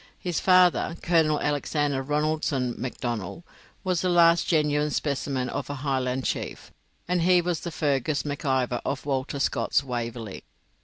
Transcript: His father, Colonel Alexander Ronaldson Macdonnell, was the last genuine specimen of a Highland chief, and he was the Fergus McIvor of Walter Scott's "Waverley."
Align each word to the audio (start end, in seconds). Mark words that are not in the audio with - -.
His 0.17 0.39
father, 0.39 0.95
Colonel 1.03 1.39
Alexander 1.39 2.03
Ronaldson 2.03 2.75
Macdonnell, 2.75 3.43
was 3.83 4.01
the 4.01 4.09
last 4.09 4.47
genuine 4.47 4.89
specimen 4.89 5.47
of 5.47 5.69
a 5.69 5.75
Highland 5.75 6.25
chief, 6.25 6.71
and 7.07 7.21
he 7.21 7.39
was 7.39 7.59
the 7.59 7.69
Fergus 7.69 8.23
McIvor 8.23 8.81
of 8.83 9.05
Walter 9.05 9.37
Scott's 9.37 9.83
"Waverley." 9.83 10.43